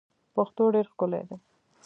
[0.35, 1.37] پښتو ډیر ښکلی دی.